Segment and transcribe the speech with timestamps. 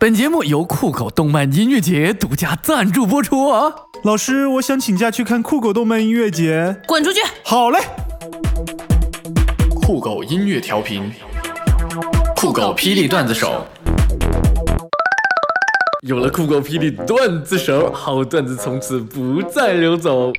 [0.00, 3.74] 本节目由酷狗动漫音乐节独家赞助播出啊！
[4.04, 6.80] 老师，我想请假去看酷狗动漫音乐节。
[6.86, 7.20] 滚出去！
[7.42, 7.80] 好嘞。
[9.82, 11.12] 酷狗音乐调频，
[12.36, 13.66] 酷狗霹雳段子手。
[16.02, 20.30] 有了酷狗霹雳段子手，好段子从此不再流走。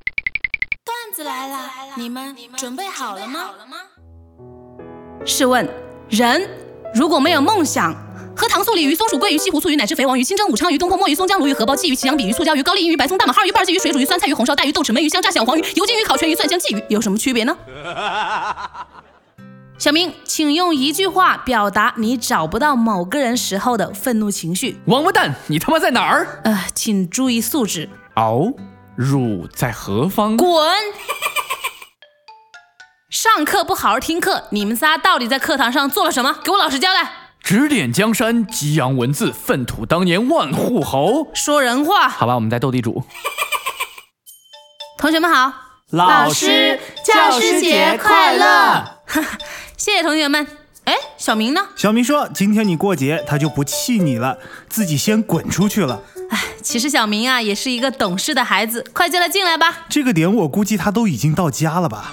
[0.85, 1.57] 段子来了，
[1.97, 3.41] 你们准备好了吗？
[5.25, 5.67] 试问，
[6.07, 6.49] 人
[6.95, 7.93] 如果没有梦想？
[8.39, 17.57] 和糖醋鲤鱼、松鼠桂鱼、西湖醋鱼、乃至肥王鱼、清蒸武昌鱼、东坡墨鱼、松江鲈鱼、荷包鲫鱼、祁阳比鱼、醋椒鱼、高丽鱼、白松大马哈鱼、半鲫鱼、水煮鱼、酸菜鱼、红烧带鱼、豆豉焖鱼、香炸小黄鱼、油煎鱼、烤全鱼、蒜香鲫鱼有什么区别呢？
[19.77, 24.79] 小明，请用一句话表达你找不到某个人时候的愤怒情绪。
[24.85, 26.39] 王八蛋，你他妈在哪儿？
[26.45, 27.89] 呃，请注意素质。
[28.15, 28.53] 哦，
[28.95, 30.37] 汝在何方？
[30.37, 30.49] 滚！
[33.09, 36.39] 上课不好好听课，你们仨到底在课堂上做了什么？
[36.43, 37.18] 给我老实交代。
[37.49, 41.31] 指点江山，激扬文字，粪土当年万户侯。
[41.33, 43.03] 说人话，好吧，我们在斗地主。
[44.99, 45.51] 同学们好，
[45.89, 48.99] 老师，教师节快乐！
[49.75, 50.45] 谢谢同学们。
[50.83, 51.69] 哎，小明呢？
[51.75, 54.37] 小明说今天你过节，他就不气你了，
[54.69, 56.03] 自己先滚出去了。
[56.29, 58.85] 哎，其实小明啊，也是一个懂事的孩子。
[58.93, 59.87] 快进来进来吧。
[59.89, 62.11] 这个点我估计他都已经到家了吧。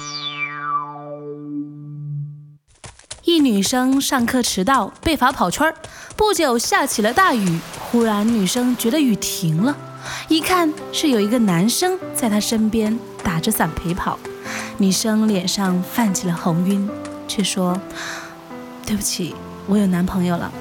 [3.26, 5.74] 一女生上课迟到被罚跑圈儿，
[6.14, 7.58] 不久下起了大雨。
[7.80, 9.76] 忽然女生觉得雨停了，
[10.28, 14.16] 一看是有一个男生在她身边打着伞陪跑。
[14.78, 16.88] 女生脸上泛起了红晕，
[17.26, 17.76] 却说
[18.86, 19.34] ：“对不起，
[19.66, 20.52] 我有男朋友了。”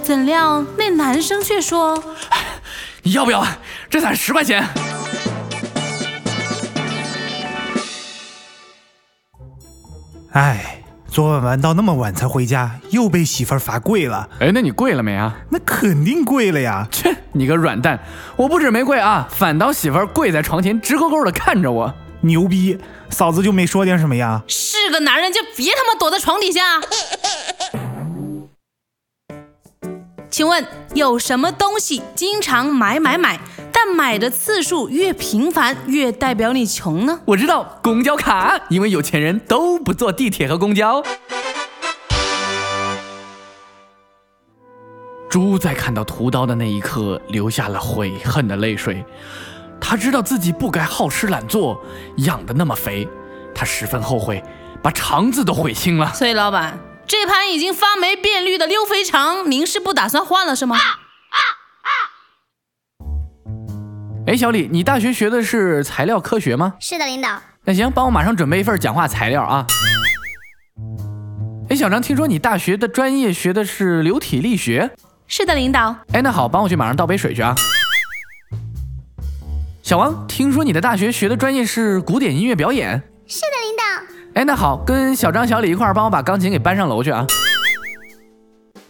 [0.00, 2.00] 怎料那男生却说
[3.02, 3.44] ：“你 要不要？
[3.90, 4.64] 这伞十块钱。”
[10.30, 10.79] 哎。
[11.10, 14.28] 昨晚玩到那么晚才回家，又被媳妇儿罚跪了。
[14.38, 15.34] 哎，那你跪了没啊？
[15.48, 16.86] 那肯定跪了呀！
[16.88, 17.98] 切，你个软蛋！
[18.36, 21.92] 我不止没跪啊，反倒媳妇儿跪在床前直勾勾的看着我。
[22.20, 22.78] 牛逼！
[23.10, 24.44] 嫂子就没说点什么呀？
[24.46, 26.60] 是个男人就别他妈躲在床底下。
[30.30, 33.40] 请问有什么东西经常买买买？
[33.82, 37.18] 但买的次数越频繁，越代表你穷呢？
[37.24, 41.02] 我知道公交卡，因为有钱人都不坐地铁和公交。
[45.30, 49.02] 猪在看到屠刀的那一刻，流下了悔恨的泪水。
[49.80, 51.82] 他知道自己不该好吃懒做，
[52.18, 53.08] 养的那么肥，
[53.54, 54.44] 他十分后悔，
[54.82, 56.12] 把肠子都悔青了。
[56.14, 60.76] 崔老板，这盘已经发霉变绿的溜肥肠，您是不打算换了是吗？
[64.30, 66.74] 哎，小李，你大学学的是材料科学吗？
[66.78, 67.28] 是的，领导。
[67.64, 69.66] 那行，帮我马上准备一份讲话材料啊。
[71.68, 74.88] 哎，小张，听说你大学的专业学的是流体力学？
[75.26, 75.96] 是的，领导。
[76.12, 77.52] 哎，那好，帮我去马上倒杯水去啊。
[79.82, 83.02] 小王，听说你的大学学的专业是古典音乐表演？
[83.26, 84.40] 是的，领导。
[84.40, 87.26] 哎，那好，跟小张、小李一块儿帮我把钢琴给搬上楼去啊。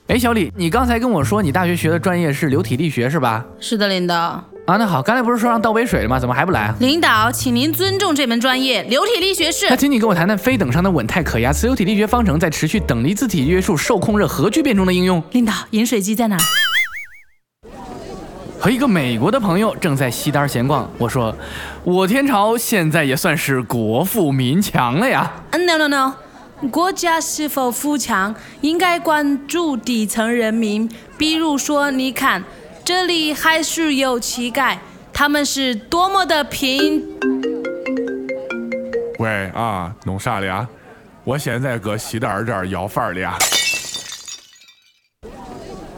[0.08, 3.42] 哎，小李，你刚才跟我说你大学学的专业是流体力学是吧？
[3.58, 4.44] 是的，领导。
[4.70, 6.16] 啊，那好，刚才不是说让倒杯水了吗？
[6.20, 6.74] 怎么还不来啊？
[6.78, 9.68] 领导，请您尊重这门专业，流体力学是。
[9.68, 15.20] 那请你跟我谈谈非等熵的稳态可压磁流体力学方程在持续等离子体约束受控热核聚变中的应用。
[15.32, 16.36] 领导，饮水机在哪？
[18.60, 21.34] 和一个美国的朋友正在西单闲逛，我说，
[21.82, 25.32] 我天朝现在也算是国富民强了呀。
[25.50, 26.12] No no no，
[26.70, 30.88] 国家是否富强，应该关注底层人民。
[31.18, 32.44] 比如说，你看。
[32.92, 34.76] 这里还是有乞丐，
[35.12, 37.00] 他们是多么的贫。
[39.20, 40.68] 喂啊，弄啥了呀？
[41.22, 43.38] 我现在搁西单这儿要饭了呀。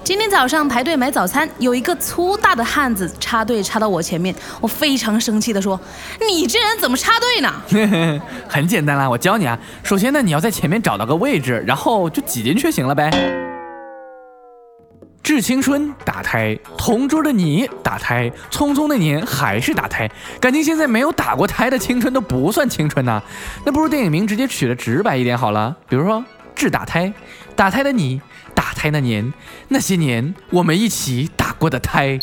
[0.05, 5.81] 今天早上排队买早餐，有一个粗大的汉子插队插到我前面，我非常生气的说
[6.29, 9.59] ：“你这人怎么插队呢？” 很简单啦，我教你啊。
[9.83, 13.11] 首先呢，你要在前面找到个位置，然后就挤进去行了呗。
[15.33, 20.07] 致青春打胎，同桌的你打胎，匆匆那年还是打胎，
[20.39, 23.23] 感情现在没有打过胎的青春都不算青春呐，
[23.65, 26.23] 那不如电影名直接取的直白一点好了，比如说
[26.55, 27.11] 致打胎，
[27.57, 28.21] 打胎的你，
[28.55, 29.33] 打胎那年，
[29.69, 32.19] 那些年我们一起打过的胎。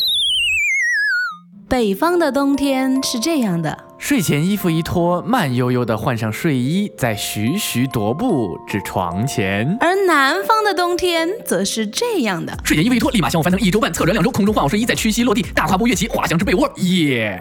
[1.67, 16.71] 北方的冬天是这样的：睡前衣服一脱，慢悠悠地换上睡衣，再徐徐踱步至床前；而南方的冬天则是这样的：睡前衣服一脱，立马向我翻腾一周半，侧转两周，空中换好睡衣，再屈膝落地，大跨步跃起，滑翔至被窝。
[16.77, 17.39] 耶！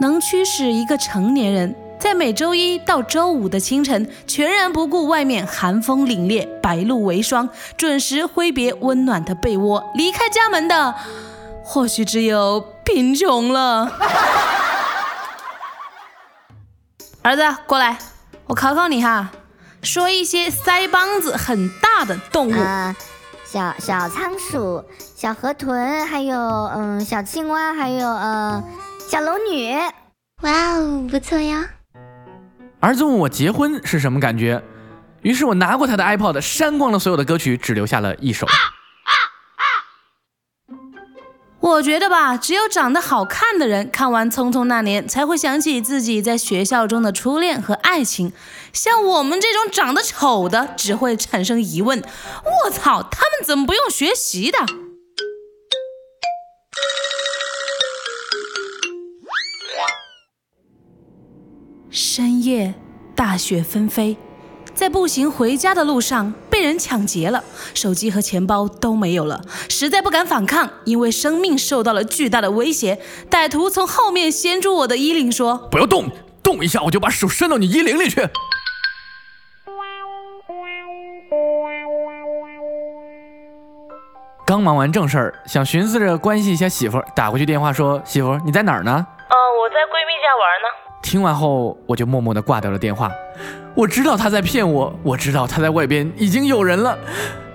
[0.00, 10.94] 能驱使一个成年人在每周一到周五的清晨，全然不顾外面寒风凛冽、白露为霜，准时挥别温暖的被窝，离开家门的，
[11.76, 13.92] 或许只有贫穷了。
[17.20, 17.98] 儿子，过来，
[18.46, 19.28] 我考考你哈，
[19.82, 22.52] 说一些腮帮子很大的动物。
[22.58, 22.96] 呃，
[23.44, 24.82] 小小仓鼠、
[25.14, 28.64] 小河豚，还有嗯小青蛙，还有呃
[29.10, 29.76] 小龙女。
[30.40, 31.62] 哇哦，不错呀！
[32.80, 34.62] 儿子问我结婚是什么感觉，
[35.20, 38.46] 于是我拿过他的 iPod，删光了所有的歌曲，只留下了一首。
[41.66, 48.32] 我觉得吧，只有长得好看的人看完《匆匆那年》，才会想起自己在学校中的初恋和爱情。
[48.72, 52.00] 像我们这种长得丑的，只会产生疑问：
[52.64, 54.58] 我操，他们怎么不用学习的？
[61.90, 62.74] 深夜，
[63.16, 64.16] 大雪纷飞，
[64.72, 67.44] 在步行回家的路上被人抢劫了，
[67.74, 72.98] 手机和钱包都没有了，实在不敢反抗，因为生命受到了巨大的威胁。
[73.30, 76.10] 歹徒从后面掀住我的衣领，说不要动，
[76.42, 78.26] 动一下我就把手伸到你衣领里去。
[84.46, 90.68] 刚忙完正事儿，想寻思着关心一下媳妇儿，打过去电话说：“媳妇儿，你在哪儿呢？”“嗯，我在闺蜜家玩呢。”
[91.04, 93.10] 听完后，我就默默地挂掉了电话。
[93.76, 96.98] 我知道他在骗我，我知道他在外边已经有人了，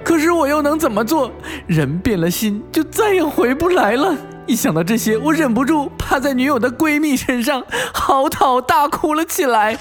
[0.03, 1.31] 可是我又能怎么做？
[1.65, 4.15] 人变了心，就再也回不来了。
[4.45, 9.75] 一想到这些，我忍不住趴在女友的闺蜜身上嚎啕大哭了起来。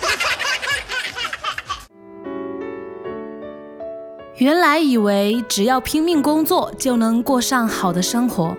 [4.36, 8.56] 原来以为只要拼命工作就能过上好的生活，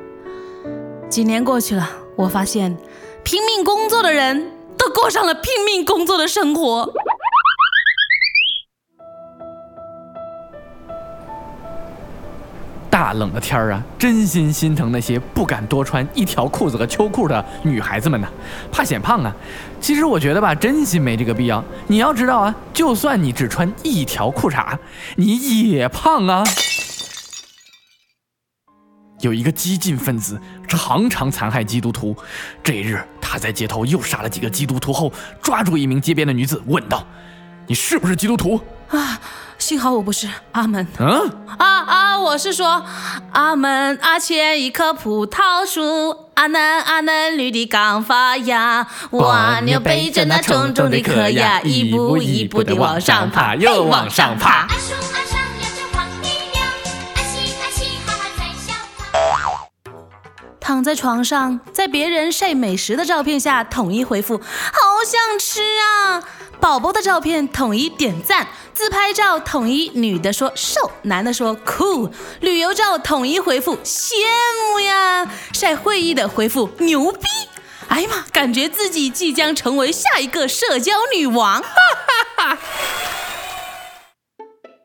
[1.09, 2.77] 几年过去了，我发现
[3.23, 4.51] 拼命工作的人。
[4.77, 6.91] 都过上了拼命工作的生活。
[13.13, 18.27] 冷的天儿啊，真心心疼那些不敢多穿一条裤子和秋裤的女孩子们呐，
[18.71, 19.35] 怕显胖啊。
[19.79, 21.63] 其实我觉得吧，真心没这个必要。
[21.87, 24.77] 你要知道啊，就算你只穿一条裤衩，
[25.15, 26.43] 你也胖啊。
[29.21, 32.15] 有一个激进分子常常残害基督徒，
[32.63, 37.05] 这一日他在街头又杀了几个基督徒后，抓住一名街边的女子问道
[37.67, 38.59] ：“你是不是基督徒？”
[38.91, 39.19] 啊，
[39.57, 40.27] 幸好我不是。
[40.51, 40.85] 阿门。
[40.99, 41.31] 嗯。
[41.57, 42.83] 啊啊，我是说，
[43.31, 43.97] 阿门。
[44.01, 54.67] 阿前一棵葡萄树，阿嫩阿嫩绿的刚发芽，蜗牛背着那重重的壳呀，一步一步的往上爬，又往上爬。
[60.71, 64.37] 躺在床上，在别人晒美食的照片下统一回复
[64.71, 66.23] “好想吃啊”，
[66.61, 72.09] 宝宝的照片统一点赞，自拍照统一女的说瘦，男的说酷，
[72.39, 74.13] 旅游照统一回复羡
[74.71, 77.27] 慕呀，晒会议的回复牛逼，
[77.89, 81.67] 哎呀妈，感觉自己即将成为下一个社交女王，哈
[82.37, 82.57] 哈哈。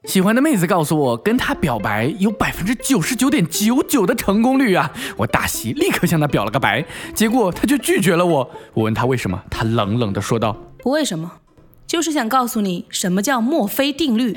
[0.06, 4.90] 喜欢的妹子告诉我，跟她表白有百分之九十九点九九的成功率啊！
[5.16, 8.48] 我大喜，立刻向她表了个白，结果她就拒绝了我。
[8.72, 11.30] 我问她为什么，她冷冷的说道：“不为什么，
[11.88, 14.36] 就是想告诉你什么叫墨菲定律。”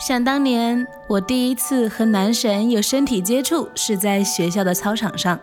[0.00, 5.38] 想当年，我第一次和男神有身体接触是在学校的操场上，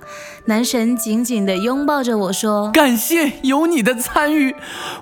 [0.45, 4.55] 男神紧紧地拥抱着我说：“感谢有你的参与，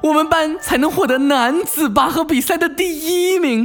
[0.04, 3.64] 我们班才能获得男子拔河比赛的第一名。”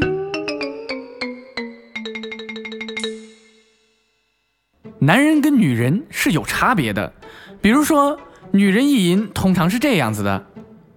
[5.00, 7.12] 男人跟女人是有差别的，
[7.60, 8.16] 比如说，
[8.52, 10.46] 女人意淫通常是这样子的。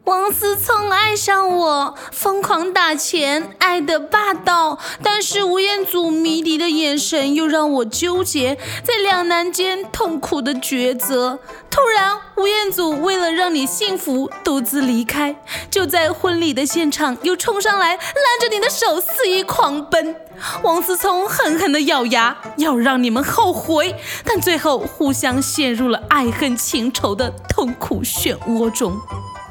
[0.06, 4.78] 王思聪爱上我，疯狂打钱，爱的霸道。
[5.02, 11.40] 但是吴彦祖迷离的眼神又让我纠结在两难间，痛苦的抉择。
[11.70, 15.38] 突然，吴彦祖为了让你幸福，独自离开，
[15.72, 20.18] 就在婚礼的现场又冲上来，拉着你的手肆意狂奔。
[20.64, 23.96] 王思聪狠狠地咬牙，要让你们后悔，
[24.26, 29.00] 但最后互相陷入了爱恨情仇的痛苦漩涡中。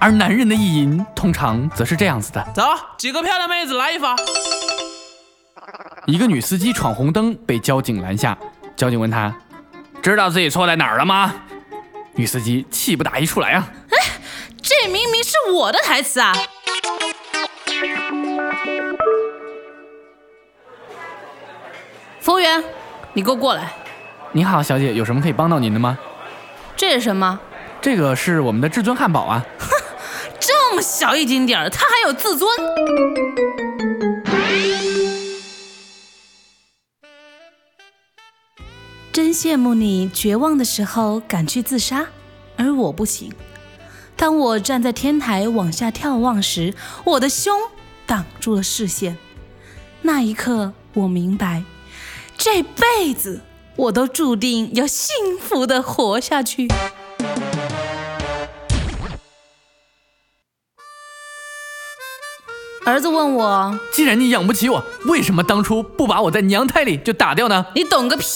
[0.03, 2.65] 而男人的意淫通常则是这样子的：走，
[2.99, 4.17] 几个漂亮妹子来一发。
[6.07, 8.37] 一个女司机闯红灯被交警拦下，
[8.75, 9.33] 交警问她
[10.03, 11.33] ：“知道自己错在哪儿了吗？”
[12.19, 13.69] 女司机气不打一处来啊！
[13.91, 13.97] 哎，
[14.61, 16.33] 这明明是我的台词啊！
[22.19, 22.65] 服务员，
[23.13, 23.73] 你给我过来。
[24.33, 25.97] 你好，小姐，有什么可以帮到您的吗？
[26.77, 27.39] 这是什么？
[27.81, 29.45] 这个是我们的至尊汉堡啊。
[30.73, 32.51] 这么小一丁点儿，他还有自尊。
[39.13, 42.07] 真羡慕你绝望的时候敢去自杀，
[42.57, 43.31] 而我不行。
[44.17, 46.73] 当我站在天台往下眺望时，
[47.05, 47.55] 我的胸
[48.07, 49.19] 挡住了视线。
[50.01, 51.65] 那一刻，我明白，
[52.39, 53.43] 这辈子
[53.77, 56.67] 我都注定要幸福的活下去。
[62.85, 68.27] 儿子问我：“既然你养不起我，为什么当初不把我在娘胎里就打掉呢？”你懂个屁！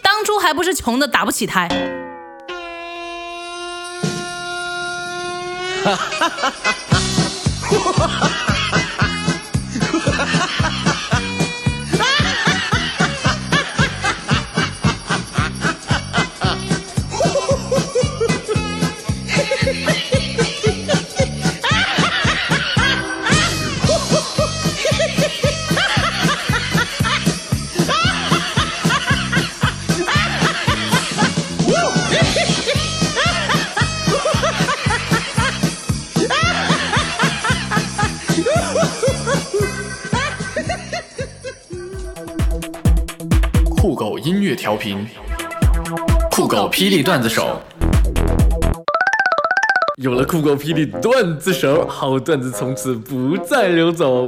[0.00, 1.68] 当初还不是穷的打不起胎。
[5.84, 6.52] 哈哈哈哈
[44.32, 45.06] 音乐调频，
[46.30, 47.60] 酷狗霹雳段子手。
[49.98, 54.26] 有了酷狗霹雳段子手，好段子从此不再流走。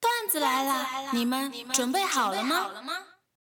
[0.00, 2.56] 段子来了，你们准备好了吗？